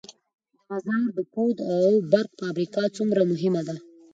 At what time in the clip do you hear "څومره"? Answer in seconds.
2.95-3.21